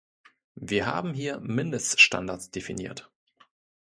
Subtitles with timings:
[0.55, 3.11] Wir haben hier Mindeststandards definiert.